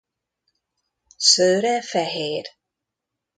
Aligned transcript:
Szőre 1.17 1.81
fehér. 1.81 2.45